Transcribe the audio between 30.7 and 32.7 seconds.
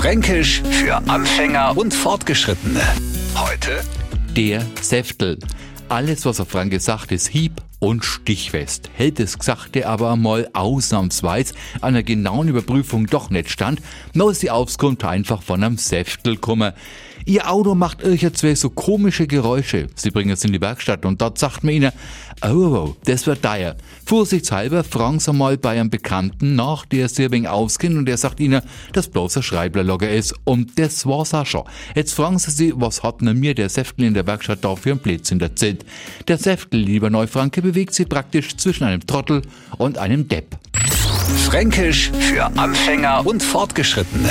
das war's auch schon. Jetzt fragen Sie